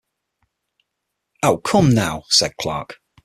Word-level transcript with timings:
"Oh, 1.43 1.57
come 1.59 1.93
now," 1.93 2.23
said 2.27 2.57
Clarke. 2.57 2.97